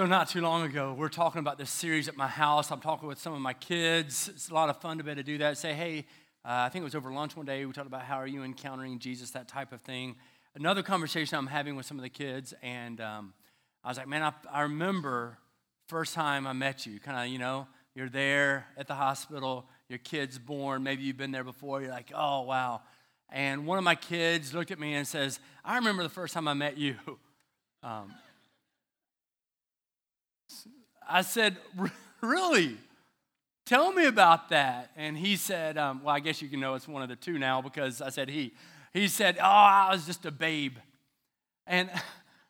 [0.00, 2.70] So, not too long ago, we're talking about this series at my house.
[2.70, 4.30] I'm talking with some of my kids.
[4.32, 5.58] It's a lot of fun to be able to do that.
[5.58, 6.06] Say, hey,
[6.42, 7.66] uh, I think it was over lunch one day.
[7.66, 10.16] We talked about how are you encountering Jesus, that type of thing.
[10.54, 13.34] Another conversation I'm having with some of the kids, and um,
[13.84, 15.36] I was like, man, I, I remember
[15.86, 16.98] first time I met you.
[16.98, 20.82] Kind of, you know, you're there at the hospital, your kid's born.
[20.82, 21.82] Maybe you've been there before.
[21.82, 22.80] You're like, oh, wow.
[23.28, 26.48] And one of my kids looked at me and says, I remember the first time
[26.48, 26.96] I met you.
[27.82, 28.12] Um,
[31.10, 31.56] I said,
[32.20, 32.76] Really?
[33.66, 34.90] Tell me about that.
[34.96, 37.38] And he said, um, Well, I guess you can know it's one of the two
[37.38, 38.52] now because I said he.
[38.92, 40.76] He said, Oh, I was just a babe.
[41.66, 41.90] And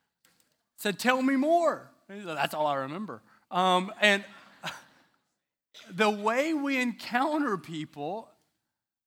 [0.76, 1.90] said, Tell me more.
[2.08, 3.22] Said, That's all I remember.
[3.50, 4.24] Um, and
[5.90, 8.28] the way we encounter people,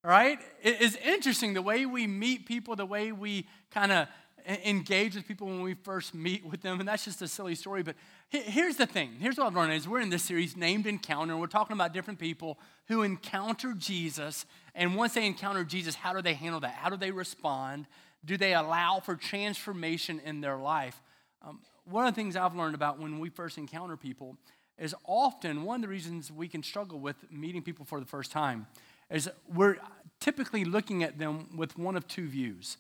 [0.03, 1.53] right, is interesting.
[1.53, 4.07] The way we meet people, the way we kind of
[4.45, 7.83] engage with people when we first meet with them, and that's just a silly story.
[7.83, 7.95] But
[8.33, 9.11] here's the thing.
[9.19, 12.19] Here's what I've learned is we're in this series named Encounter, we're talking about different
[12.19, 14.45] people who encounter Jesus.
[14.73, 16.73] And once they encounter Jesus, how do they handle that?
[16.73, 17.85] How do they respond?
[18.25, 20.99] Do they allow for transformation in their life?
[21.41, 24.37] Um, one of the things I've learned about when we first encounter people
[24.79, 28.31] is often one of the reasons we can struggle with meeting people for the first
[28.31, 28.65] time
[29.11, 29.77] is we're
[30.19, 32.77] typically looking at them with one of two views.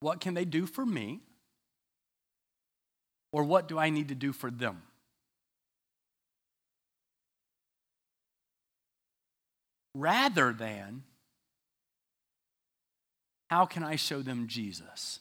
[0.00, 1.20] What can they do for me?
[3.32, 4.82] Or what do I need to do for them?
[9.94, 11.02] Rather than,
[13.50, 15.18] how can I show them Jesus?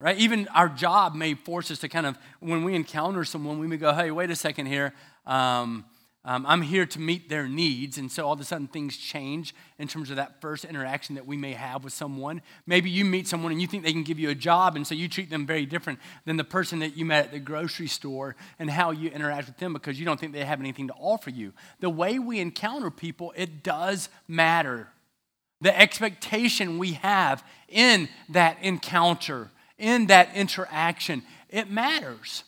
[0.00, 0.16] Right?
[0.18, 3.76] Even our job may force us to kind of, when we encounter someone, we may
[3.76, 4.94] go, hey, wait a second here.
[5.26, 5.84] Um,
[6.22, 7.96] um, I'm here to meet their needs.
[7.96, 11.26] And so all of a sudden things change in terms of that first interaction that
[11.26, 12.42] we may have with someone.
[12.66, 14.94] Maybe you meet someone and you think they can give you a job, and so
[14.94, 18.36] you treat them very different than the person that you met at the grocery store
[18.58, 21.30] and how you interact with them because you don't think they have anything to offer
[21.30, 21.54] you.
[21.80, 24.88] The way we encounter people, it does matter.
[25.62, 32.44] The expectation we have in that encounter, in that interaction, it matters.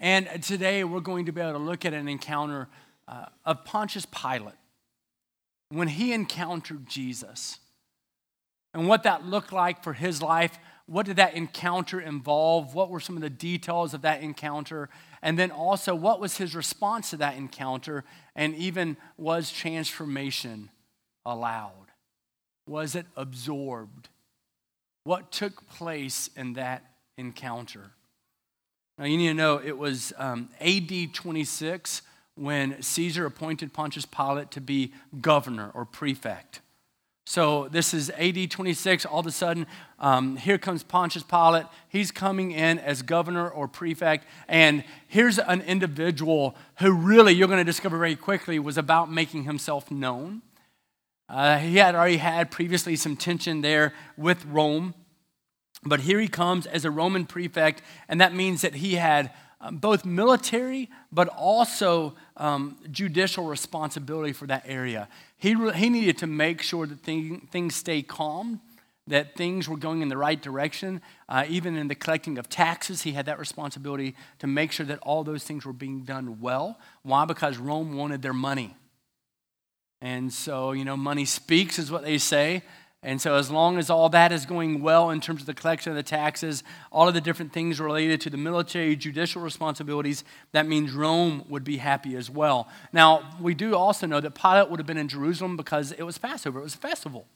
[0.00, 2.68] And today we're going to be able to look at an encounter
[3.06, 4.54] uh, of Pontius Pilate
[5.68, 7.58] when he encountered Jesus
[8.72, 10.58] and what that looked like for his life.
[10.86, 12.74] What did that encounter involve?
[12.74, 14.88] What were some of the details of that encounter?
[15.20, 18.04] And then also, what was his response to that encounter?
[18.34, 20.70] And even was transformation
[21.26, 21.72] allowed?
[22.66, 24.08] Was it absorbed?
[25.04, 26.84] What took place in that
[27.18, 27.92] encounter?
[29.00, 32.02] Now, you need to know it was um, AD 26
[32.34, 36.60] when Caesar appointed Pontius Pilate to be governor or prefect.
[37.24, 39.06] So this is AD 26.
[39.06, 39.66] All of a sudden,
[40.00, 41.64] um, here comes Pontius Pilate.
[41.88, 44.26] He's coming in as governor or prefect.
[44.48, 49.44] And here's an individual who really, you're going to discover very quickly, was about making
[49.44, 50.42] himself known.
[51.26, 54.92] Uh, he had already had previously some tension there with Rome.
[55.82, 59.32] But here he comes as a Roman prefect, and that means that he had
[59.62, 65.08] um, both military but also um, judicial responsibility for that area.
[65.38, 68.60] He, re- he needed to make sure that thing, things stay calm,
[69.06, 71.00] that things were going in the right direction.
[71.28, 74.98] Uh, even in the collecting of taxes, he had that responsibility to make sure that
[75.00, 76.78] all those things were being done well.
[77.02, 77.24] Why?
[77.24, 78.74] Because Rome wanted their money.
[80.00, 82.62] And so, you know, money speaks, is what they say.
[83.02, 85.90] And so, as long as all that is going well in terms of the collection
[85.90, 86.62] of the taxes,
[86.92, 90.22] all of the different things related to the military, judicial responsibilities,
[90.52, 92.68] that means Rome would be happy as well.
[92.92, 96.18] Now, we do also know that Pilate would have been in Jerusalem because it was
[96.18, 97.26] Passover, it was a festival.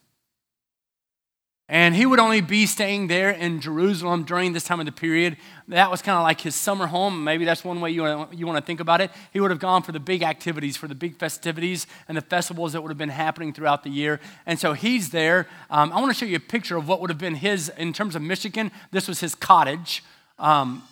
[1.66, 5.38] And he would only be staying there in Jerusalem during this time of the period.
[5.69, 7.25] That was kind of like his summer home.
[7.25, 9.10] Maybe that's one way you want, to, you want to think about it.
[9.32, 12.75] He would have gone for the big activities, for the big festivities and the festivals
[12.75, 14.20] that would have been happening throughout the year.
[14.44, 15.47] And so he's there.
[15.70, 17.94] Um, I want to show you a picture of what would have been his, in
[17.94, 20.05] terms of Michigan, this was his cottage.
[20.38, 20.82] Um,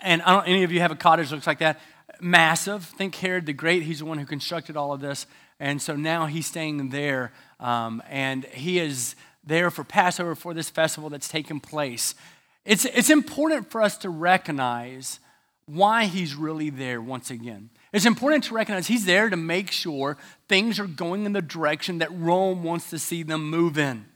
[0.00, 1.80] and I don't, any of you have a cottage that looks like that?
[2.20, 2.84] Massive.
[2.84, 3.82] Think Herod the Great.
[3.82, 5.26] He's the one who constructed all of this.
[5.58, 7.32] And so now he's staying there.
[7.58, 9.16] Um, and he is
[9.50, 12.14] there for Passover for this festival that's taken place.
[12.64, 15.18] It's, it's important for us to recognize
[15.66, 17.70] why he's really there once again.
[17.92, 20.16] It's important to recognize he's there to make sure
[20.48, 24.06] things are going in the direction that Rome wants to see them move in.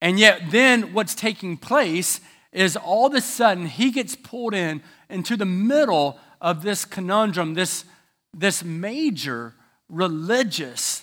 [0.00, 2.20] And yet, then what's taking place
[2.52, 7.54] is all of a sudden he gets pulled in into the middle of this conundrum,
[7.54, 7.84] this,
[8.32, 9.54] this major
[9.88, 11.02] religious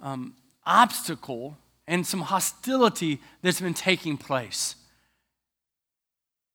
[0.00, 1.58] um, obstacle
[1.92, 4.76] and some hostility that's been taking place.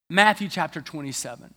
[0.10, 1.54] Matthew chapter 27.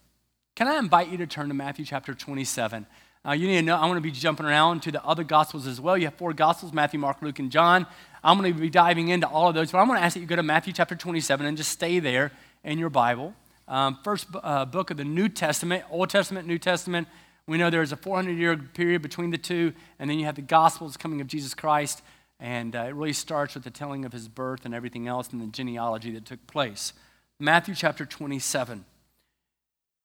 [0.55, 2.85] Can I invite you to turn to Matthew chapter 27?
[3.27, 5.67] Uh, you need to know, I'm going to be jumping around to the other Gospels
[5.67, 5.97] as well.
[5.97, 7.87] You have four Gospels Matthew, Mark, Luke, and John.
[8.23, 10.21] I'm going to be diving into all of those, but I'm going to ask that
[10.21, 13.33] you go to Matthew chapter 27 and just stay there in your Bible.
[13.67, 17.09] Um, first uh, book of the New Testament, Old Testament, New Testament.
[17.47, 20.43] We know there's a 400 year period between the two, and then you have the
[20.43, 22.03] Gospels coming of Jesus Christ,
[22.41, 25.43] and uh, it really starts with the telling of his birth and everything else and
[25.43, 26.95] the genealogy that took place.
[27.39, 28.85] Matthew chapter 27.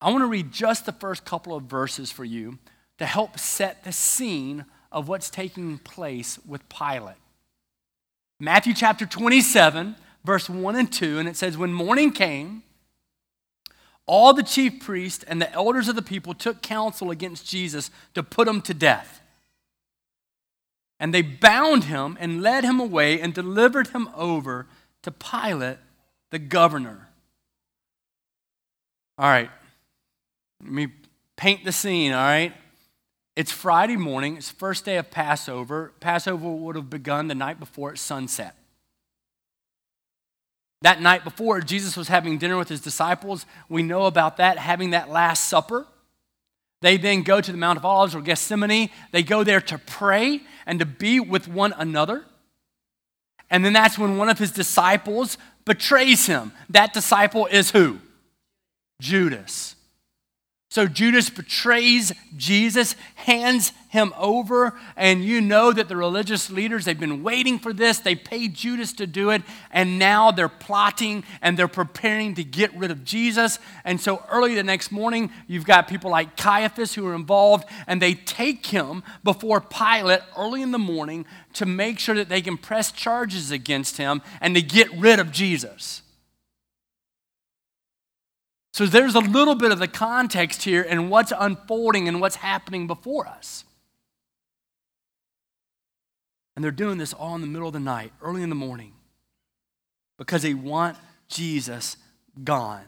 [0.02, 2.60] I want to read just the first couple of verses for you
[2.98, 7.16] to help set the scene of what's taking place with Pilate.
[8.40, 9.96] Matthew chapter 27,
[10.26, 12.64] verse 1 and 2, and it says, When morning came,
[14.06, 18.22] all the chief priests and the elders of the people took counsel against Jesus to
[18.22, 19.22] put him to death.
[21.00, 24.68] And they bound him and led him away and delivered him over
[25.04, 25.78] to Pilate,
[26.32, 27.10] the governor.
[29.18, 29.50] All right,
[30.62, 30.88] let me
[31.38, 32.54] paint the scene, all right?
[33.36, 35.92] It's Friday morning, it's first day of Passover.
[36.00, 38.56] Passover would have begun the night before at sunset.
[40.82, 43.46] That night before, Jesus was having dinner with his disciples.
[43.70, 45.88] We know about that, having that Last Supper.
[46.82, 48.90] They then go to the Mount of Olives or Gethsemane.
[49.12, 52.26] They go there to pray and to be with one another.
[53.50, 56.52] And then that's when one of his disciples betrays him.
[56.70, 58.00] That disciple is who?
[59.02, 59.75] Judas.
[60.76, 67.00] So Judas betrays Jesus, hands him over, and you know that the religious leaders, they've
[67.00, 68.00] been waiting for this.
[68.00, 69.42] They paid Judas to do it,
[69.72, 73.58] and now they're plotting and they're preparing to get rid of Jesus.
[73.86, 78.02] And so early the next morning, you've got people like Caiaphas who are involved, and
[78.02, 82.58] they take him before Pilate early in the morning to make sure that they can
[82.58, 86.02] press charges against him and to get rid of Jesus.
[88.76, 92.88] So there's a little bit of the context here and what's unfolding and what's happening
[92.88, 93.64] before us.
[96.54, 98.92] And they're doing this all in the middle of the night, early in the morning,
[100.18, 100.98] because they want
[101.30, 101.96] Jesus
[102.44, 102.84] gone.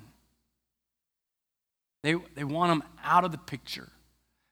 [2.04, 3.88] They, they want him out of the picture.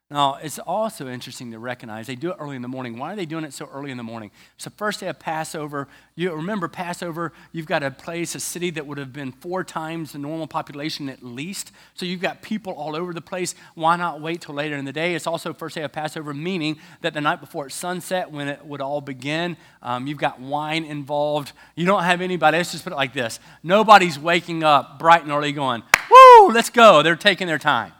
[0.08, 2.96] Now, it's also interesting to recognize they do it early in the morning.
[2.96, 4.30] Why are they doing it so early in the morning?
[4.54, 5.88] It's the first day of Passover.
[6.14, 10.12] You remember Passover, you've got a place, a city that would have been four times
[10.12, 11.72] the normal population at least.
[11.94, 13.56] So you've got people all over the place.
[13.74, 15.16] Why not wait till later in the day?
[15.16, 18.80] It's also first day of Passover, meaning that the night before sunset, when it would
[18.80, 21.50] all begin, um, you've got wine involved.
[21.74, 25.32] You don't have anybody, let's just put it like this nobody's waking up bright and
[25.32, 27.02] early going, woo, let's go.
[27.02, 27.92] They're taking their time.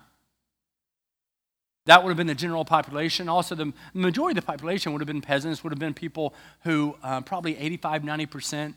[1.87, 3.29] That would have been the general population.
[3.29, 6.35] Also, the majority of the population would have been peasants, would have been people
[6.65, 8.75] who uh, probably 85, 90%.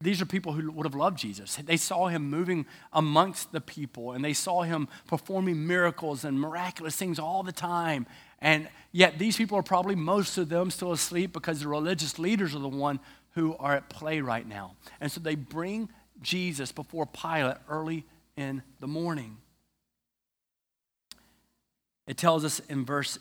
[0.00, 1.56] These are people who would have loved Jesus.
[1.56, 6.96] They saw him moving amongst the people and they saw him performing miracles and miraculous
[6.96, 8.06] things all the time.
[8.40, 12.54] And yet, these people are probably most of them still asleep because the religious leaders
[12.54, 13.00] are the one
[13.32, 14.76] who are at play right now.
[15.00, 15.88] And so they bring
[16.22, 18.04] Jesus before Pilate early
[18.36, 19.38] in the morning.
[22.06, 23.18] It tells us in verse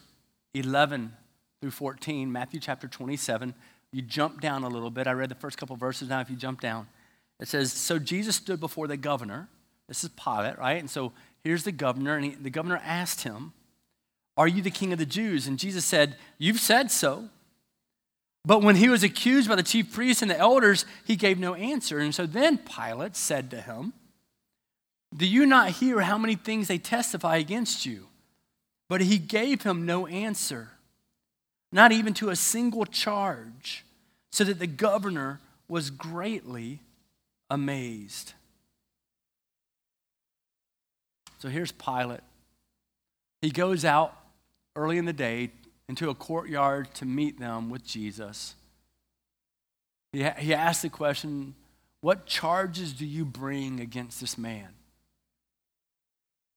[0.53, 1.13] 11
[1.61, 3.53] through 14, Matthew chapter 27.
[3.91, 5.07] You jump down a little bit.
[5.07, 6.09] I read the first couple verses.
[6.09, 6.87] Now, if you jump down,
[7.39, 9.47] it says, So Jesus stood before the governor.
[9.87, 10.79] This is Pilate, right?
[10.79, 11.13] And so
[11.43, 13.53] here's the governor, and he, the governor asked him,
[14.35, 15.47] Are you the king of the Jews?
[15.47, 17.29] And Jesus said, You've said so.
[18.45, 21.53] But when he was accused by the chief priests and the elders, he gave no
[21.53, 21.99] answer.
[21.99, 23.93] And so then Pilate said to him,
[25.15, 28.07] Do you not hear how many things they testify against you?
[28.93, 30.69] But he gave him no answer,
[31.71, 33.83] not even to a single charge,
[34.31, 36.77] so that the governor was greatly
[37.49, 38.33] amazed.
[41.39, 42.19] So here's Pilate.
[43.41, 44.15] He goes out
[44.75, 45.49] early in the day
[45.89, 48.53] into a courtyard to meet them with Jesus.
[50.11, 51.55] He, he asks the question,
[52.01, 54.67] What charges do you bring against this man?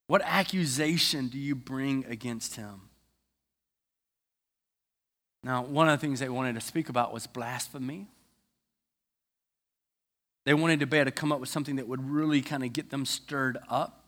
[0.07, 2.83] What accusation do you bring against him?
[5.43, 8.09] Now, one of the things they wanted to speak about was blasphemy.
[10.45, 12.73] They wanted to be able to come up with something that would really kind of
[12.73, 14.05] get them stirred up.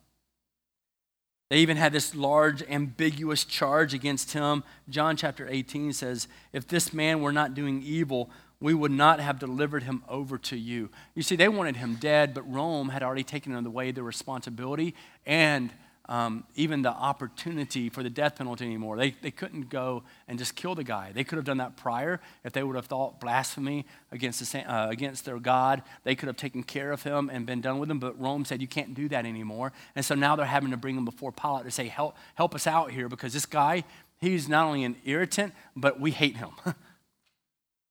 [1.51, 4.63] They even had this large, ambiguous charge against him.
[4.89, 9.39] John chapter 18 says, If this man were not doing evil, we would not have
[9.39, 10.91] delivered him over to you.
[11.15, 15.71] You see, they wanted him dead, but Rome had already taken away the responsibility and
[16.09, 18.97] um, even the opportunity for the death penalty anymore.
[18.97, 21.13] They, they couldn't go and just kill the guy.
[21.13, 24.89] They could have done that prior if they would have thought blasphemy against, the, uh,
[24.89, 25.83] against their God.
[26.05, 28.63] They could have taken care of him and been done with him, but Rome said
[28.63, 29.73] you can't do that anymore.
[29.95, 32.67] And so now they're having to bring him before Pilate to say, help, help us
[32.67, 33.85] out here because this guy,
[34.19, 36.51] he's not only an irritant, but we hate him.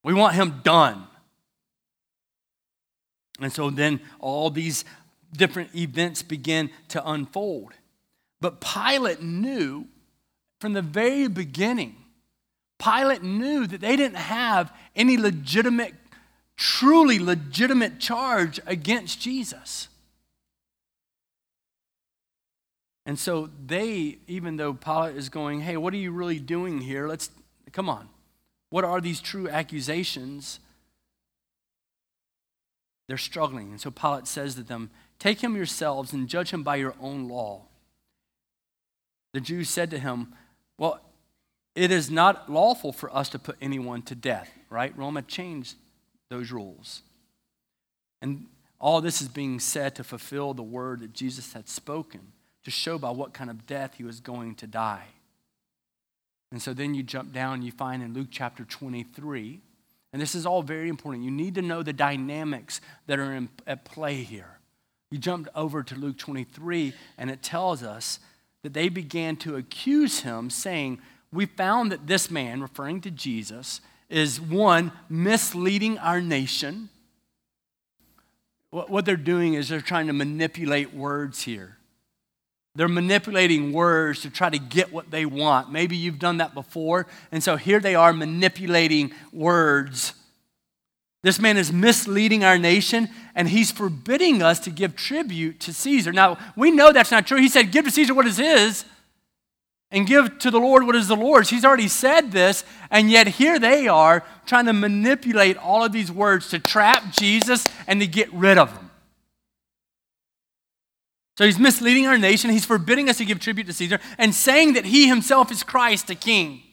[0.04, 1.06] we want him done.
[3.40, 4.86] And so then all these
[5.32, 7.74] different events begin to unfold.
[8.40, 9.88] But Pilate knew
[10.60, 11.96] from the very beginning,
[12.80, 15.94] Pilate knew that they didn't have any legitimate,
[16.56, 19.88] truly legitimate charge against Jesus.
[23.06, 27.08] And so they, even though Pilate is going, hey, what are you really doing here?
[27.08, 27.32] Let's,
[27.72, 28.10] come on.
[28.70, 30.60] What are these true accusations?
[33.08, 33.72] They're struggling.
[33.72, 34.90] And so Pilate says to them,
[35.20, 37.64] Take him yourselves and judge him by your own law.
[39.34, 40.34] The Jews said to him,
[40.78, 41.02] Well,
[41.76, 44.98] it is not lawful for us to put anyone to death, right?
[44.98, 45.76] Rome had changed
[46.30, 47.04] those rules.
[48.22, 48.48] And
[48.80, 52.98] all this is being said to fulfill the word that Jesus had spoken, to show
[52.98, 55.06] by what kind of death he was going to die.
[56.52, 59.62] And so then you jump down, you find in Luke chapter 23,
[60.14, 61.24] and this is all very important.
[61.24, 64.60] You need to know the dynamics that are in, at play here.
[65.12, 68.20] You jump over to Luke 23, and it tells us
[68.68, 71.00] that they began to accuse him, saying,
[71.32, 76.90] We found that this man, referring to Jesus, is one, misleading our nation.
[78.72, 81.78] What they're doing is they're trying to manipulate words here.
[82.76, 85.72] They're manipulating words to try to get what they want.
[85.72, 87.08] Maybe you've done that before.
[87.32, 90.14] And so here they are manipulating words
[91.24, 96.12] this man is misleading our nation and he's forbidding us to give tribute to Caesar.
[96.12, 97.40] Now, we know that's not true.
[97.40, 98.86] He said, Give to Caesar what is his
[99.90, 101.50] and give to the Lord what is the Lord's.
[101.50, 106.12] He's already said this, and yet here they are trying to manipulate all of these
[106.12, 108.92] words to trap Jesus and to get rid of him.
[111.38, 112.50] So he's misleading our nation.
[112.50, 116.08] He's forbidding us to give tribute to Caesar and saying that he himself is Christ,
[116.08, 116.64] the king.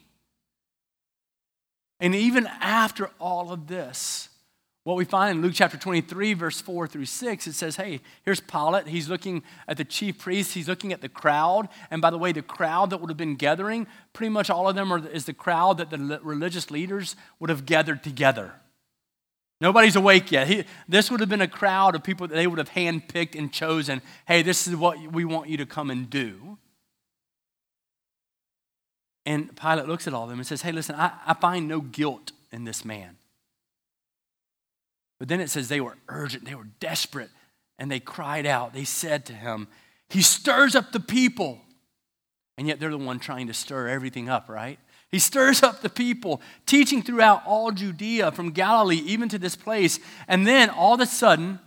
[2.01, 4.31] And even after all of this,
[4.85, 8.41] what we find in Luke chapter 23, verse 4 through 6, it says, hey, here's
[8.41, 8.87] Pilate.
[8.87, 10.53] He's looking at the chief priests.
[10.53, 11.71] He's looking at the crowd.
[11.91, 14.75] And by the way, the crowd that would have been gathering, pretty much all of
[14.75, 18.53] them are, is the crowd that the religious leaders would have gathered together.
[19.59, 20.49] Nobody's awake yet.
[20.49, 23.51] He, this would have been a crowd of people that they would have handpicked and
[23.51, 24.03] chosen.
[24.27, 26.59] Hey, this is what we want you to come and do.
[29.25, 31.81] And Pilate looks at all of them and says, Hey, listen, I, I find no
[31.81, 33.17] guilt in this man.
[35.19, 37.31] But then it says they were urgent, they were desperate,
[37.79, 38.73] and they cried out.
[38.73, 39.69] They said to him,
[40.09, 41.61] He stirs up the people.
[42.57, 44.79] And yet they're the one trying to stir everything up, right?
[45.11, 49.99] He stirs up the people, teaching throughout all Judea, from Galilee even to this place.
[50.29, 51.59] And then all of a sudden,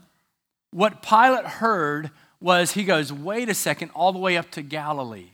[0.72, 5.32] what Pilate heard was he goes, Wait a second, all the way up to Galilee.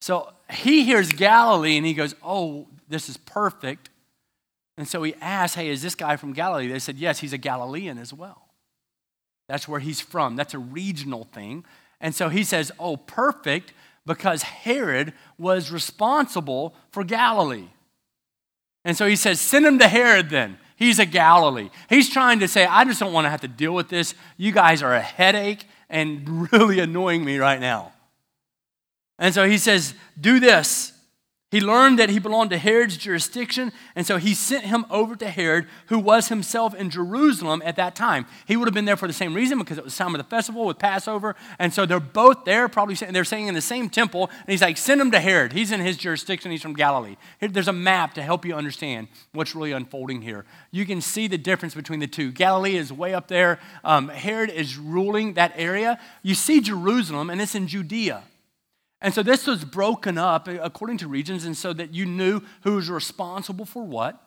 [0.00, 3.90] So he hears Galilee and he goes, Oh, this is perfect.
[4.76, 6.68] And so he asked, Hey, is this guy from Galilee?
[6.68, 8.48] They said, Yes, he's a Galilean as well.
[9.48, 10.36] That's where he's from.
[10.36, 11.64] That's a regional thing.
[12.00, 13.72] And so he says, Oh, perfect,
[14.06, 17.68] because Herod was responsible for Galilee.
[18.84, 20.58] And so he says, Send him to Herod then.
[20.76, 21.70] He's a Galilee.
[21.88, 24.14] He's trying to say, I just don't want to have to deal with this.
[24.36, 27.92] You guys are a headache and really annoying me right now.
[29.18, 30.91] And so he says, Do this.
[31.52, 35.28] He learned that he belonged to Herod's jurisdiction, and so he sent him over to
[35.28, 38.24] Herod, who was himself in Jerusalem at that time.
[38.46, 40.24] He would have been there for the same reason because it was time of the
[40.24, 44.30] festival with Passover, and so they're both there, probably they're saying in the same temple.
[44.30, 45.52] And he's like, "Send him to Herod.
[45.52, 46.50] He's in his jurisdiction.
[46.50, 50.46] He's from Galilee." Here, there's a map to help you understand what's really unfolding here.
[50.70, 52.32] You can see the difference between the two.
[52.32, 53.60] Galilee is way up there.
[53.84, 56.00] Um, Herod is ruling that area.
[56.22, 58.22] You see Jerusalem, and it's in Judea.
[59.02, 62.76] And so this was broken up according to regions, and so that you knew who
[62.76, 64.24] was responsible for what.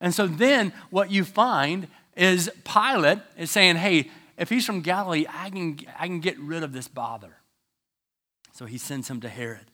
[0.00, 5.26] And so then what you find is Pilate is saying, hey, if he's from Galilee,
[5.28, 7.38] I can, I can get rid of this bother.
[8.52, 9.70] So he sends him to Herod.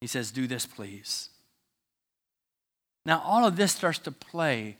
[0.00, 1.28] He says, Do this, please.
[3.04, 4.76] Now, all of this starts to play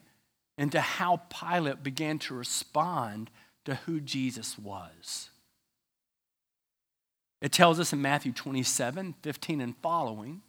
[0.59, 3.31] into how Pilate began to respond
[3.65, 5.31] to who Jesus was.
[7.41, 10.43] It tells us in Matthew 27 15 and following.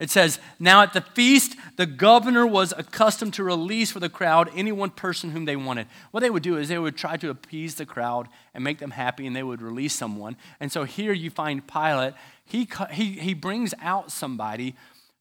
[0.00, 4.48] It says, Now at the feast, the governor was accustomed to release for the crowd
[4.54, 5.88] any one person whom they wanted.
[6.12, 8.92] What they would do is they would try to appease the crowd and make them
[8.92, 10.36] happy, and they would release someone.
[10.60, 12.14] And so here you find Pilate.
[12.44, 14.76] He, he, he brings out somebody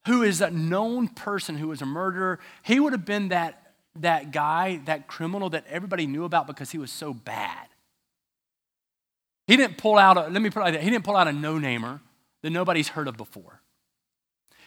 [0.05, 2.39] who is a known person who was a murderer.
[2.61, 6.77] He would have been that, that guy, that criminal that everybody knew about because he
[6.77, 7.67] was so bad.
[9.47, 11.27] He didn't pull out, a, let me put it like that, he didn't pull out
[11.27, 12.01] a no namer
[12.43, 13.61] that nobody's heard of before.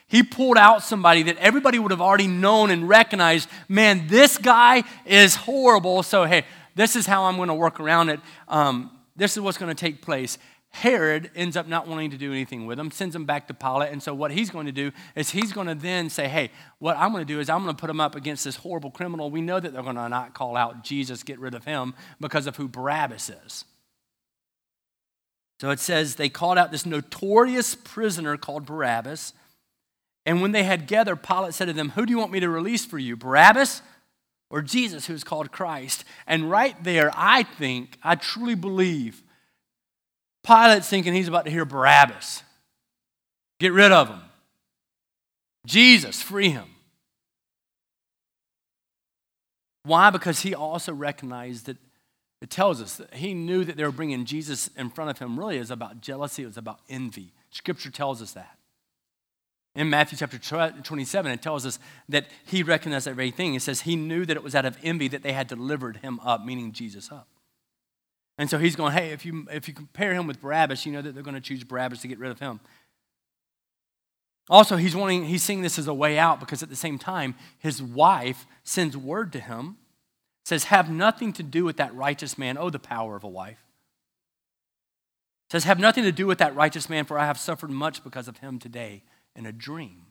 [0.07, 4.83] He pulled out somebody that everybody would have already known and recognized man, this guy
[5.05, 6.03] is horrible.
[6.03, 6.43] So, hey,
[6.75, 8.19] this is how I'm going to work around it.
[8.49, 10.37] Um, this is what's going to take place.
[10.71, 13.91] Herod ends up not wanting to do anything with him, sends him back to Pilate.
[13.91, 16.97] And so, what he's going to do is he's going to then say, Hey, what
[16.97, 19.29] I'm going to do is I'm going to put him up against this horrible criminal.
[19.29, 22.47] We know that they're going to not call out Jesus, get rid of him, because
[22.47, 23.65] of who Barabbas is.
[25.61, 29.33] So it says they called out this notorious prisoner called Barabbas.
[30.25, 32.49] And when they had gathered, Pilate said to them, Who do you want me to
[32.49, 33.83] release for you, Barabbas
[34.49, 36.03] or Jesus, who is called Christ?
[36.25, 39.21] And right there, I think, I truly believe,
[40.43, 42.41] Pilate's thinking he's about to hear Barabbas.
[43.59, 44.21] Get rid of him.
[45.67, 46.69] Jesus, free him.
[49.83, 50.09] Why?
[50.09, 51.77] Because he also recognized that
[52.41, 55.39] it tells us that he knew that they were bringing Jesus in front of him
[55.39, 57.33] really is about jealousy, it was about envy.
[57.51, 58.57] Scripture tells us that.
[59.73, 61.79] In Matthew chapter 27, it tells us
[62.09, 63.55] that he recognized that very thing.
[63.55, 66.19] It says he knew that it was out of envy that they had delivered him
[66.21, 67.27] up, meaning Jesus up.
[68.37, 71.01] And so he's going, hey, if you, if you compare him with Barabbas, you know
[71.01, 72.59] that they're going to choose Barabbas to get rid of him.
[74.49, 77.35] Also, he's wanting, he's seeing this as a way out because at the same time,
[77.59, 79.77] his wife sends word to him,
[80.51, 82.57] says, have nothing to do with that righteous man.
[82.57, 83.63] Oh, the power of a wife.
[85.47, 88.03] It Says, have nothing to do with that righteous man, for I have suffered much
[88.03, 89.03] because of him today
[89.33, 90.07] in a dream.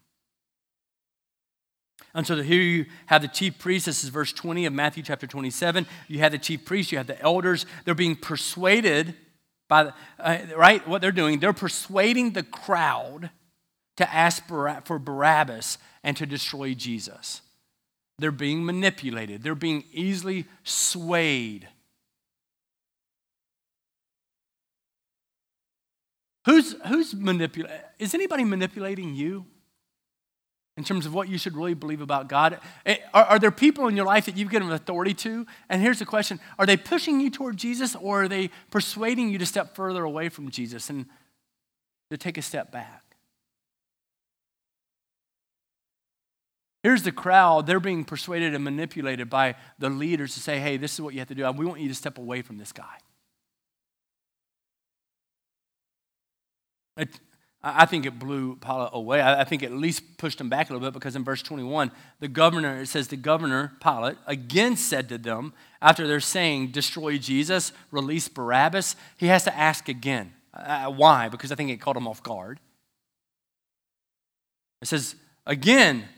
[2.15, 3.85] And so here you have the chief priests.
[3.85, 5.87] This is verse 20 of Matthew chapter 27.
[6.09, 7.67] You have the chief priests, you have the elders.
[7.85, 9.15] They're being persuaded
[9.69, 10.89] by, the, uh, right?
[10.89, 13.29] What they're doing, they're persuading the crowd
[13.99, 17.43] to ask for Barabbas and to destroy Jesus.
[18.21, 21.67] They're being manipulated, they're being easily swayed.
[26.45, 27.79] Who's, who's manipulating?
[27.99, 29.47] Is anybody manipulating you
[30.77, 32.59] in terms of what you should really believe about God?
[32.85, 35.47] Eh, are, are there people in your life that you've given authority to?
[35.69, 39.39] And here's the question Are they pushing you toward Jesus or are they persuading you
[39.39, 41.07] to step further away from Jesus and
[42.11, 43.10] to take a step back?
[46.83, 47.67] Here's the crowd.
[47.67, 51.21] They're being persuaded and manipulated by the leaders to say, hey, this is what you
[51.21, 51.51] have to do.
[51.53, 52.97] We want you to step away from this guy.
[56.97, 57.21] It,
[57.63, 59.21] I think it blew Pilate away.
[59.21, 61.91] I think it at least pushed him back a little bit because in verse 21,
[62.19, 67.19] the governor, it says, the governor, Pilate, again said to them, after they're saying, destroy
[67.19, 70.33] Jesus, release Barabbas, he has to ask again.
[70.55, 71.29] Uh, why?
[71.29, 72.61] Because I think it caught him off guard.
[74.81, 75.15] It says,
[75.47, 76.09] again,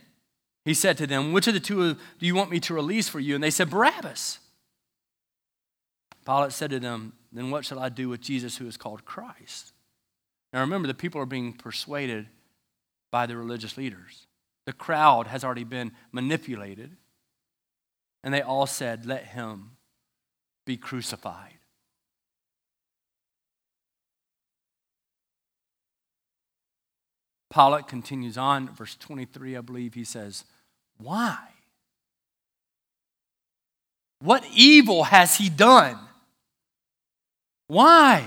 [0.65, 3.21] he said to them, Which of the two do you want me to release for
[3.21, 3.35] you?
[3.35, 4.39] And they said, Barabbas.
[6.25, 9.73] Pilate said to them, Then what shall I do with Jesus who is called Christ?
[10.53, 12.29] Now remember, the people are being persuaded
[13.11, 14.27] by the religious leaders.
[14.67, 16.97] The crowd has already been manipulated.
[18.23, 19.73] And they all said, Let him
[20.65, 21.59] be crucified.
[27.53, 30.45] Pilate continues on, verse 23, I believe, he says,
[31.03, 31.37] Why?
[34.21, 35.99] What evil has he done?
[37.67, 38.25] Why?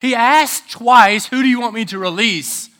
[0.00, 2.70] He asked twice, Who do you want me to release?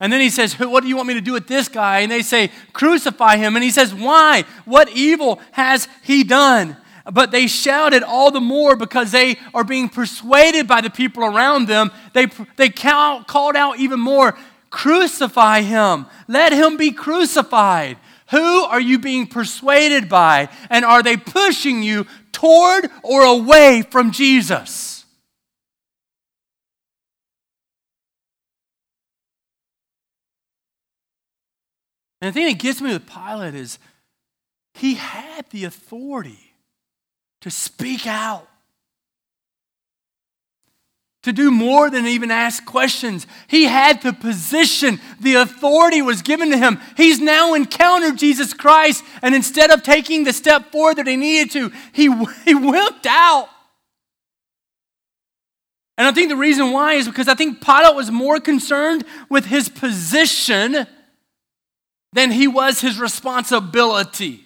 [0.00, 2.00] And then he says, What do you want me to do with this guy?
[2.00, 3.54] And they say, Crucify him.
[3.54, 4.44] And he says, Why?
[4.64, 6.76] What evil has he done?
[7.10, 11.68] But they shouted all the more because they are being persuaded by the people around
[11.68, 11.92] them.
[12.14, 12.26] They,
[12.56, 14.36] they called out even more,
[14.70, 16.06] Crucify him.
[16.26, 17.98] Let him be crucified.
[18.30, 20.48] Who are you being persuaded by?
[20.68, 25.04] And are they pushing you toward or away from Jesus?
[32.20, 33.78] And the thing that gets me with Pilate is
[34.74, 36.54] he had the authority
[37.42, 38.48] to speak out,
[41.26, 43.26] to do more than even ask questions.
[43.48, 46.80] He had the position, the authority was given to him.
[46.96, 51.50] He's now encountered Jesus Christ, and instead of taking the step forward that he needed
[51.50, 52.04] to, he,
[52.44, 53.48] he wimped out.
[55.98, 59.46] And I think the reason why is because I think Pilate was more concerned with
[59.46, 60.86] his position
[62.12, 64.45] than he was his responsibility.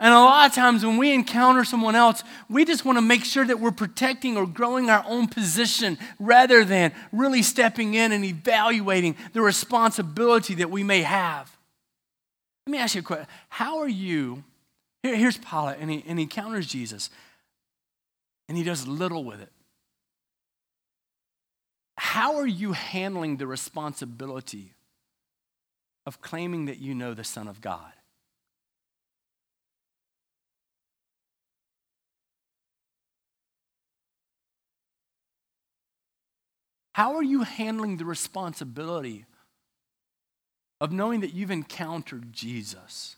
[0.00, 3.24] And a lot of times when we encounter someone else, we just want to make
[3.24, 8.24] sure that we're protecting or growing our own position rather than really stepping in and
[8.24, 11.50] evaluating the responsibility that we may have.
[12.66, 13.26] Let me ask you a question.
[13.48, 14.44] How are you?
[15.02, 17.10] Here, here's Pilate, and he, and he encounters Jesus,
[18.48, 19.50] and he does little with it.
[21.96, 24.74] How are you handling the responsibility
[26.06, 27.92] of claiming that you know the Son of God?
[36.98, 39.24] How are you handling the responsibility
[40.80, 43.14] of knowing that you've encountered Jesus?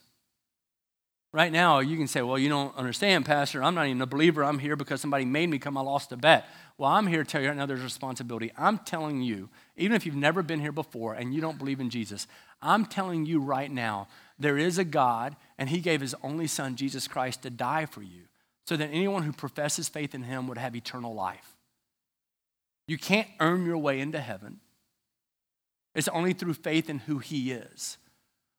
[1.33, 3.63] Right now, you can say, Well, you don't understand, Pastor.
[3.63, 4.45] I'm not even a believer.
[4.45, 5.79] I'm here because somebody made me come.
[5.79, 6.47] I lost a bet.
[6.77, 8.53] Well, I'm here to tell you right now there's responsibility.
[8.55, 11.89] I'm telling you, even if you've never been here before and you don't believe in
[11.89, 12.27] Jesus,
[12.61, 16.77] I'm telling you right now, there is a God, and He gave His only Son,
[16.77, 18.25] Jesus Christ, to die for you
[18.67, 21.57] so that anyone who professes faith in Him would have eternal life.
[22.91, 24.59] You can't earn your way into heaven.
[25.95, 27.99] It's only through faith in who He is.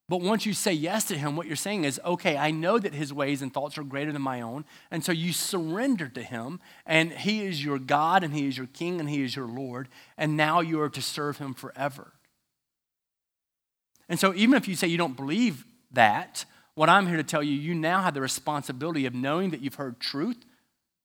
[0.08, 2.94] But once you say yes to Him, what you're saying is, okay, I know that
[2.94, 4.64] His ways and thoughts are greater than my own.
[4.90, 8.68] And so you surrender to Him, and He is your God, and He is your
[8.68, 9.90] King, and He is your Lord.
[10.18, 12.14] And now you are to serve Him forever.
[14.08, 17.44] And so even if you say you don't believe that, what I'm here to tell
[17.44, 20.46] you, you now have the responsibility of knowing that you've heard truth,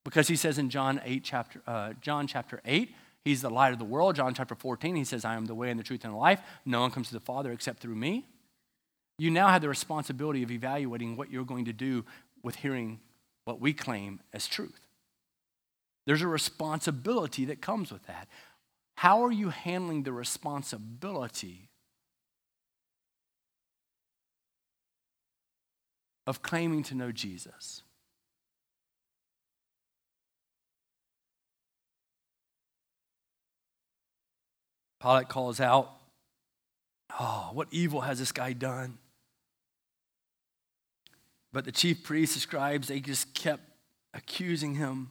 [0.05, 2.95] because He says in John 8, chapter, uh, John chapter 8,
[3.27, 4.15] He's the light of the world.
[4.15, 6.41] John chapter 14, he says, I am the way and the truth and the life.
[6.65, 8.25] No one comes to the Father except through me.
[9.19, 12.05] You now have the responsibility of evaluating what you're going to do
[12.45, 13.01] with hearing
[13.45, 14.87] what we claim as truth.
[16.07, 18.29] There's a responsibility that comes with that.
[18.95, 21.69] How are you handling the responsibility
[26.29, 27.83] of claiming to know Jesus?
[35.07, 35.93] Pilate calls out,
[37.21, 38.99] Oh, what evil has this guy done?
[41.53, 43.63] But the chief priests, the scribes, they just kept
[44.13, 45.11] accusing him.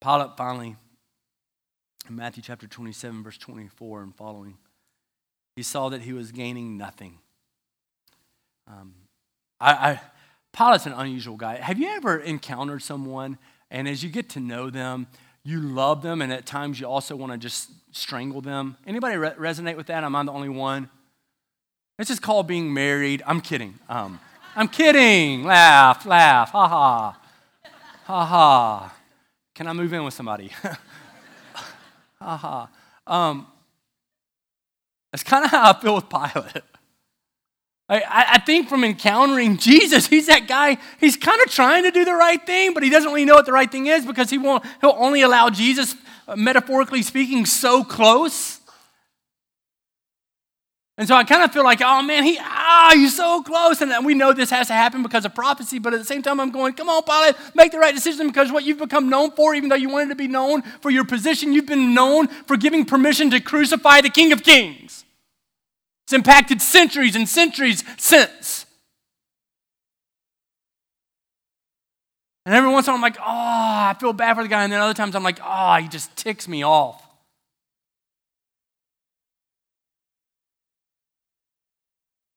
[0.00, 0.76] Pilate finally,
[2.08, 4.56] in Matthew chapter 27, verse 24 and following,
[5.56, 7.18] he saw that he was gaining nothing.
[8.66, 8.94] Um,
[9.60, 10.00] I, I,
[10.52, 11.56] Pilate's an unusual guy.
[11.56, 13.38] Have you ever encountered someone
[13.70, 15.06] and as you get to know them,
[15.42, 18.76] you love them and at times you also want to just strangle them?
[18.86, 20.04] Anybody re- resonate with that?
[20.04, 20.88] Am I the only one?
[21.98, 23.22] It's just called being married.
[23.26, 23.78] I'm kidding.
[23.88, 24.20] Um,
[24.56, 25.44] I'm kidding.
[25.44, 26.50] Laugh, laugh.
[26.50, 27.20] Ha ha.
[28.04, 28.96] Ha ha.
[29.54, 30.48] Can I move in with somebody?
[32.20, 32.68] ha ha.
[33.06, 33.46] Um,
[35.12, 36.64] that's kind of how I feel with Pilate.
[37.88, 38.02] I,
[38.34, 42.14] I think from encountering Jesus, he's that guy, he's kind of trying to do the
[42.14, 44.64] right thing, but he doesn't really know what the right thing is because he won't,
[44.80, 45.94] he'll only allow Jesus,
[46.26, 48.60] uh, metaphorically speaking, so close.
[50.96, 53.80] And so I kind of feel like, oh man, he ah, he's so close.
[53.80, 56.38] And we know this has to happen because of prophecy, but at the same time,
[56.38, 59.56] I'm going, come on, Pilate, make the right decision because what you've become known for,
[59.56, 62.84] even though you wanted to be known for your position, you've been known for giving
[62.84, 65.03] permission to crucify the King of Kings.
[66.06, 68.66] It's impacted centuries and centuries since.
[72.46, 74.64] And every once in a while, I'm like, oh, I feel bad for the guy.
[74.64, 77.00] And then other times, I'm like, oh, he just ticks me off.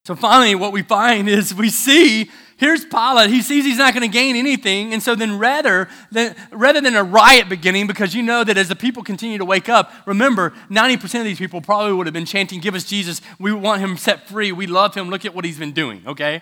[0.05, 3.29] So finally, what we find is we see here's Pilate.
[3.29, 4.93] He sees he's not going to gain anything.
[4.93, 8.67] And so then rather than, rather than a riot beginning, because you know that as
[8.67, 12.25] the people continue to wake up, remember, 90% of these people probably would have been
[12.25, 13.21] chanting, Give us Jesus.
[13.39, 14.51] We want him set free.
[14.51, 15.09] We love him.
[15.09, 16.41] Look at what he's been doing, okay?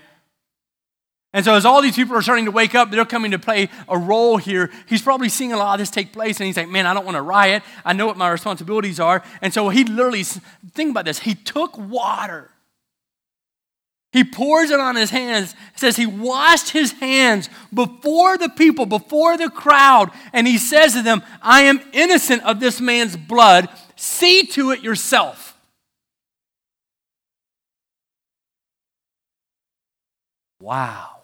[1.34, 3.67] And so, as all these people are starting to wake up, they're coming to play
[3.89, 4.71] a role here.
[4.88, 7.04] He's probably seeing a lot of this take place, and he's like, Man, I don't
[7.04, 7.62] want to riot.
[7.84, 9.21] I know what my responsibilities are.
[9.41, 12.51] And so, he literally, think about this, he took water
[14.15, 15.54] he pours it on his hands.
[15.73, 20.93] It says he washed his hands before the people, before the crowd, and he says
[20.93, 23.67] to them, I am innocent of this man's blood.
[23.97, 25.58] See to it yourself.
[30.62, 31.17] Wow.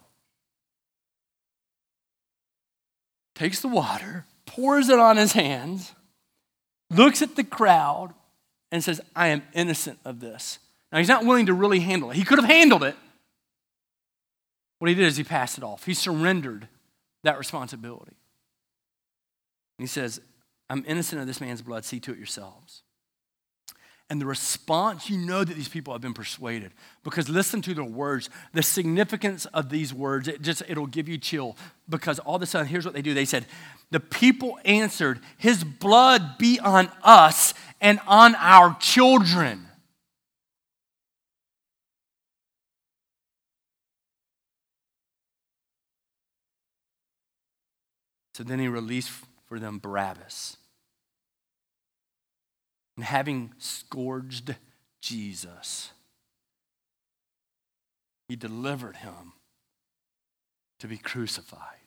[3.36, 5.94] Takes the water, pours it on his hands,
[6.90, 8.14] looks at the crowd,
[8.70, 10.60] and says, I am innocent of this.
[10.92, 12.18] Now, he's not willing to really handle it.
[12.18, 12.96] He could have handled it,
[14.82, 15.86] what he did is he passed it off.
[15.86, 16.68] He surrendered
[17.24, 18.16] that responsibility.
[19.78, 20.20] he says,
[20.72, 21.86] I'm innocent of this man's blood.
[21.86, 22.82] See to it yourselves.
[24.10, 26.72] And the response, you know that these people have been persuaded
[27.04, 31.20] because listen to the words, the significance of these words, it just it'll give you
[31.20, 31.56] chill
[31.88, 33.14] because all of a sudden here's what they do.
[33.14, 33.46] They said,
[33.92, 39.68] "The people answered, his blood be on us and on our children."
[48.34, 49.12] So then he released
[49.46, 50.58] for them Barabbas
[52.96, 54.56] and having scourged
[55.02, 55.92] Jesus,
[58.28, 59.34] he delivered him
[60.80, 61.80] to be crucified.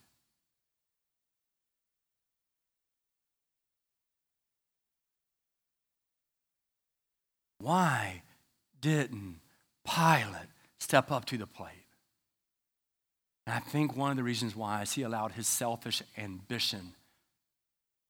[7.59, 8.23] Why
[8.81, 9.41] didn't
[9.87, 11.84] Pilate step up to the plate?
[13.47, 16.95] And I think one of the reasons why is he allowed his selfish ambition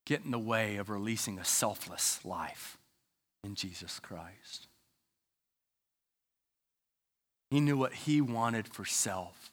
[0.07, 2.79] get in the way of releasing a selfless life
[3.43, 4.69] in Jesus Christ.
[7.51, 9.51] He knew what he wanted for self.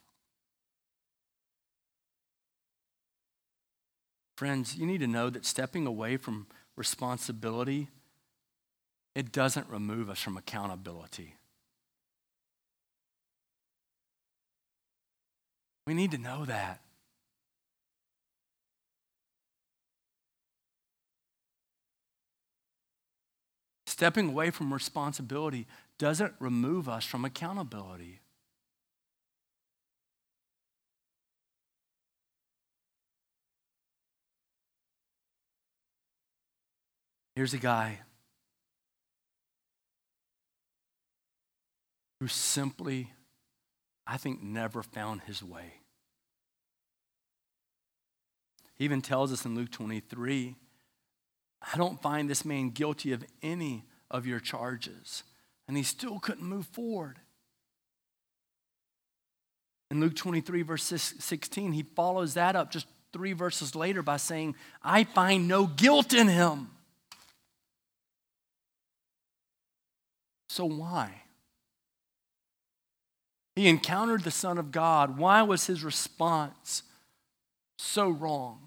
[4.37, 7.89] Friends, you need to know that stepping away from responsibility
[9.13, 11.35] it doesn't remove us from accountability.
[15.85, 16.81] We need to know that.
[23.85, 25.67] Stepping away from responsibility
[25.99, 28.19] doesn't remove us from accountability.
[37.35, 37.99] Here's a guy
[42.19, 43.11] who simply,
[44.11, 45.75] I think, never found his way.
[48.75, 50.55] He even tells us in Luke 23
[51.73, 55.23] I don't find this man guilty of any of your charges.
[55.67, 57.19] And he still couldn't move forward.
[59.91, 64.55] In Luke 23, verse 16, he follows that up just three verses later by saying,
[64.83, 66.71] I find no guilt in him.
[70.49, 71.21] So why?
[73.55, 75.17] He encountered the Son of God.
[75.17, 76.83] Why was his response
[77.77, 78.59] so wrong?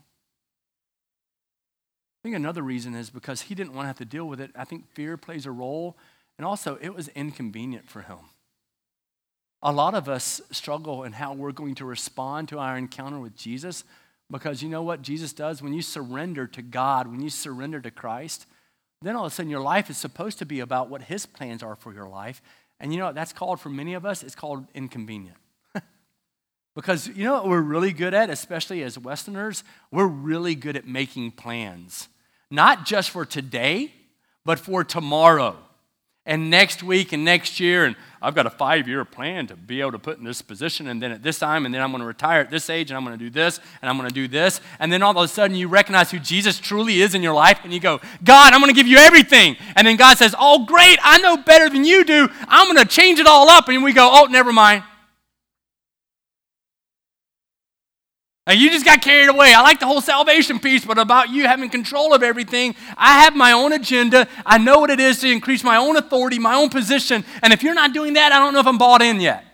[2.21, 4.51] I think another reason is because he didn't want to have to deal with it.
[4.55, 5.97] I think fear plays a role,
[6.39, 8.19] and also it was inconvenient for him.
[9.63, 13.37] A lot of us struggle in how we're going to respond to our encounter with
[13.37, 13.85] Jesus
[14.31, 15.63] because you know what Jesus does?
[15.63, 18.47] When you surrender to God, when you surrender to Christ,
[19.03, 21.63] then all of a sudden your life is supposed to be about what His plans
[21.63, 22.43] are for your life.
[22.81, 24.23] And you know what that's called for many of us?
[24.23, 25.37] It's called inconvenient.
[26.75, 29.65] because you know what we're really good at, especially as Westerners?
[29.91, 32.09] We're really good at making plans
[32.51, 33.93] not just for today,
[34.45, 35.57] but for tomorrow
[36.27, 37.85] and next week and next year.
[37.85, 40.89] And I've got a five year plan to be able to put in this position,
[40.89, 42.97] and then at this time, and then I'm going to retire at this age, and
[42.97, 44.61] I'm going to do this, and I'm going to do this.
[44.79, 47.61] And then all of a sudden, you recognize who Jesus truly is in your life,
[47.65, 49.57] and you go, God, I'm going to give you everything.
[49.77, 52.29] And then God says, Oh, great, I know better than you do.
[52.49, 53.69] I'm going to change it all up.
[53.69, 54.85] And we go, Oh, never mind.
[58.47, 59.55] Now, you just got carried away.
[59.55, 63.35] I like the whole salvation piece, but about you having control of everything, I have
[63.35, 64.29] my own agenda.
[64.45, 67.25] I know what it is to increase my own authority, my own position.
[67.43, 69.47] And if you're not doing that, I don't know if I'm bought in yet.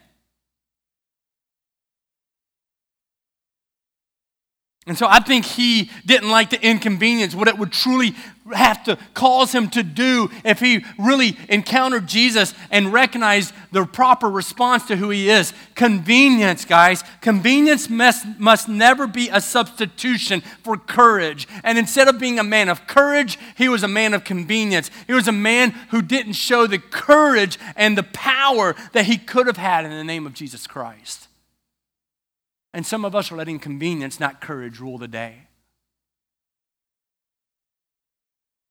[4.91, 8.13] And so I think he didn't like the inconvenience, what it would truly
[8.53, 14.29] have to cause him to do if he really encountered Jesus and recognized the proper
[14.29, 15.53] response to who he is.
[15.77, 17.05] Convenience, guys.
[17.21, 21.47] Convenience must, must never be a substitution for courage.
[21.63, 24.91] And instead of being a man of courage, he was a man of convenience.
[25.07, 29.47] He was a man who didn't show the courage and the power that he could
[29.47, 31.29] have had in the name of Jesus Christ.
[32.73, 35.49] And some of us are letting convenience, not courage, rule the day.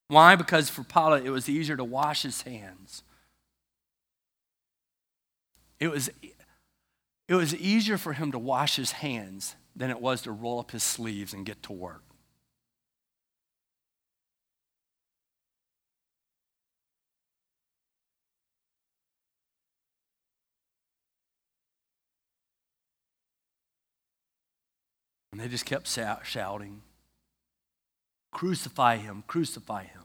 [0.08, 0.36] Why?
[0.36, 3.04] Because for Pilate, it was easier to wash his hands.
[5.80, 6.10] It was,
[7.28, 10.72] it was easier for him to wash his hands than it was to roll up
[10.72, 12.04] his sleeves and get to work.
[25.40, 26.82] And they just kept shouting,
[28.34, 30.02] Crucify him, crucify him.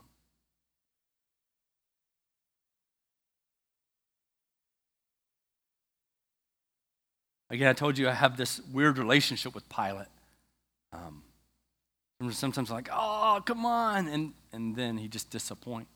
[7.51, 10.07] Again, I told you I have this weird relationship with Pilate.
[10.93, 11.25] Um,
[12.31, 14.07] sometimes I'm like, oh, come on.
[14.07, 15.91] And, and then he just disappoints.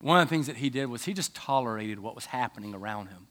[0.00, 3.08] One of the things that he did was he just tolerated what was happening around
[3.08, 3.26] him.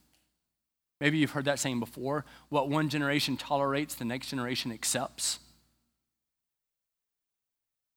[1.00, 2.26] Maybe you've heard that saying before.
[2.50, 5.40] What one generation tolerates, the next generation accepts.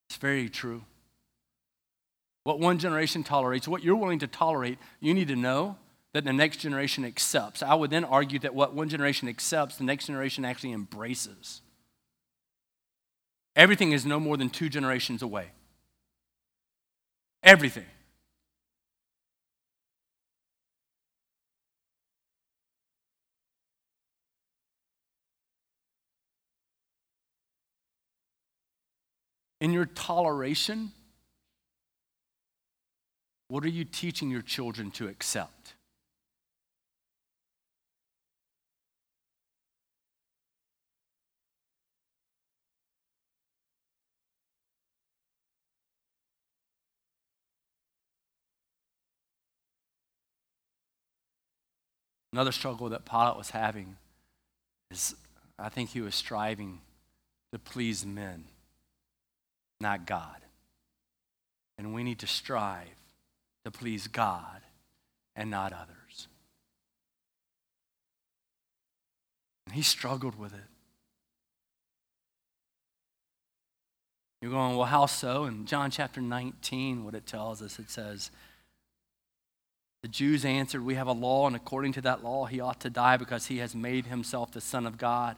[0.09, 0.83] It's very true.
[2.45, 5.77] What one generation tolerates, what you're willing to tolerate, you need to know
[6.13, 7.63] that the next generation accepts.
[7.63, 11.63] I would then argue that what one generation accepts, the next generation actually embraces.
[13.55, 15.51] Everything is no more than two generations away.
[17.43, 17.87] Everything.
[29.61, 30.93] In your toleration,
[33.49, 35.75] what are you teaching your children to accept?
[52.33, 53.97] Another struggle that Pilate was having
[54.91, 55.17] is
[55.59, 56.81] I think he was striving
[57.53, 58.45] to please men,
[59.81, 60.37] not God.
[61.79, 62.89] And we need to strive
[63.65, 64.61] to please God
[65.35, 66.29] and not others.
[69.67, 70.61] And he struggled with it.
[74.43, 75.45] You're going, well, how so?
[75.45, 78.31] In John chapter 19, what it tells us, it says,
[80.03, 82.91] the Jews answered, We have a law, and according to that law, he ought to
[82.91, 85.37] die because he has made himself the Son of God.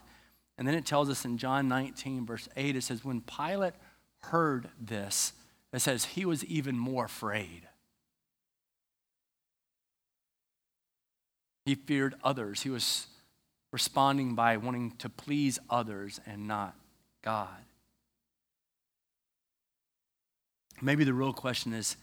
[0.57, 3.73] And then it tells us in John 19, verse 8, it says, When Pilate
[4.25, 5.33] heard this,
[5.71, 7.67] it says, he was even more afraid.
[11.65, 12.61] He feared others.
[12.61, 13.07] He was
[13.71, 16.75] responding by wanting to please others and not
[17.23, 17.65] God.
[20.81, 21.95] Maybe the real question is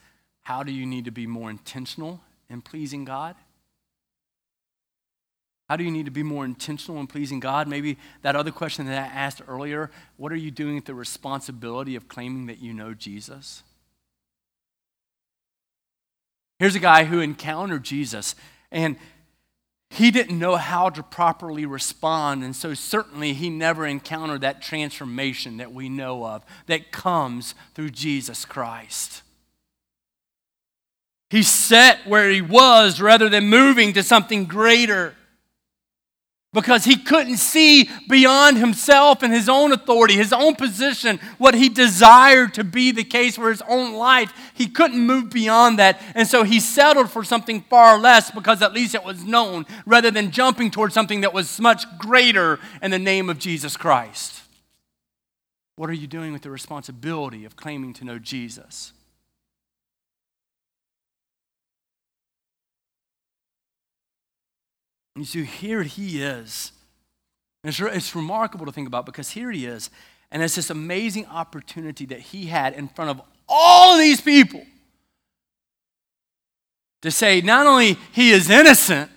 [0.43, 3.37] how do you need to be more intentional in pleasing God?
[5.71, 7.69] How do you need to be more intentional in pleasing God?
[7.69, 11.95] Maybe that other question that I asked earlier what are you doing with the responsibility
[11.95, 13.63] of claiming that you know Jesus?
[16.59, 18.35] Here's a guy who encountered Jesus,
[18.73, 18.97] and
[19.91, 22.43] he didn't know how to properly respond.
[22.43, 27.91] And so, certainly, he never encountered that transformation that we know of that comes through
[27.91, 29.23] Jesus Christ.
[31.31, 35.15] He sat where he was rather than moving to something greater
[36.53, 41.69] because he couldn't see beyond himself and his own authority, his own position, what he
[41.69, 44.33] desired to be the case for his own life.
[44.55, 46.03] He couldn't move beyond that.
[46.15, 50.11] And so he settled for something far less because at least it was known rather
[50.11, 54.43] than jumping towards something that was much greater in the name of Jesus Christ.
[55.77, 58.93] What are you doing with the responsibility of claiming to know Jesus?
[65.17, 66.73] And see, here he is.
[67.65, 69.91] It's, it's remarkable to think about because here he is,
[70.31, 74.63] and it's this amazing opportunity that he had in front of all of these people
[77.03, 79.11] to say not only he is innocent,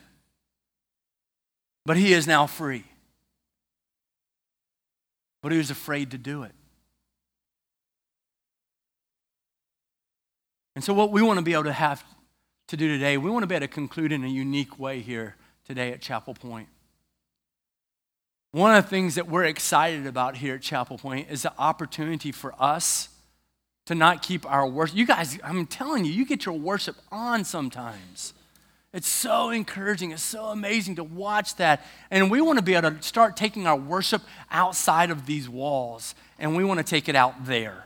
[1.85, 2.85] but he is now free.
[5.41, 6.53] But he was afraid to do it.
[10.75, 12.03] And so, what we want to be able to have
[12.69, 15.35] to do today, we want to be able to conclude in a unique way here
[15.65, 16.67] today at Chapel Point.
[18.51, 22.31] One of the things that we're excited about here at Chapel Point is the opportunity
[22.31, 23.09] for us
[23.85, 24.95] to not keep our worship.
[24.95, 28.33] You guys, I'm telling you, you get your worship on sometimes.
[28.93, 30.11] It's so encouraging.
[30.11, 31.83] It's so amazing to watch that.
[32.11, 34.21] And we want to be able to start taking our worship
[34.51, 37.85] outside of these walls, and we want to take it out there.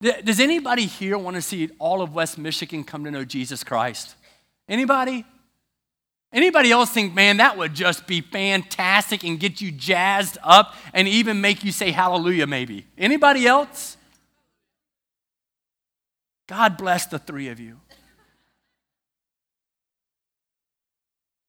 [0.00, 4.16] Does anybody here want to see all of West Michigan come to know Jesus Christ?
[4.68, 5.24] Anybody?
[6.32, 11.06] Anybody else think, man, that would just be fantastic and get you jazzed up and
[11.06, 12.86] even make you say hallelujah, maybe?
[12.96, 13.98] Anybody else?
[16.46, 17.78] God bless the three of you.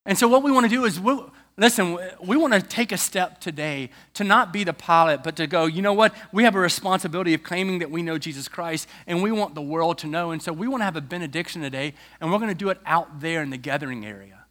[0.06, 1.17] And so, what we want to do is, we,
[1.56, 5.48] listen, we want to take a step today to not be the Pilate, but to
[5.48, 6.13] go, you know what?
[6.34, 9.62] We have a responsibility of claiming that we know Jesus Christ, and we want the
[9.62, 10.31] world to know.
[10.31, 12.79] And so, we want to have a benediction today, and we're going to do it
[12.86, 14.42] out there in the gathering area.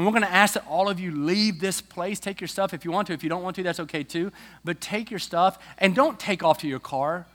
[0.00, 2.18] And we're going to ask that all of you leave this place.
[2.18, 3.12] Take your stuff if you want to.
[3.12, 4.32] If you don't want to, that's okay too.
[4.64, 7.26] But take your stuff and don't take off to your car.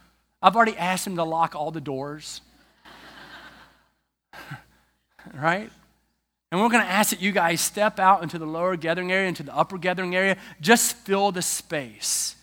[0.42, 2.40] I've already asked him to lock all the doors.
[5.32, 5.70] right?
[6.50, 9.28] And we're going to ask that you guys step out into the lower gathering area,
[9.28, 10.36] into the upper gathering area.
[10.60, 12.34] Just fill the space.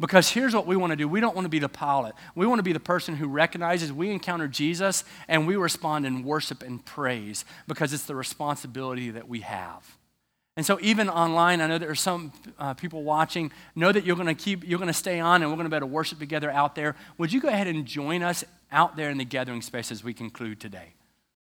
[0.00, 2.14] Because here's what we want to do we don't want to be the Pilate.
[2.34, 6.22] We want to be the person who recognizes we encounter Jesus and we respond in
[6.22, 9.96] worship and praise because it's the responsibility that we have.
[10.56, 13.52] And so, even online, I know there are some uh, people watching.
[13.76, 15.70] Know that you're going to keep, you're going to stay on, and we're going to
[15.70, 16.96] be able to worship together out there.
[17.16, 20.12] Would you go ahead and join us out there in the gathering space as we
[20.12, 20.94] conclude today?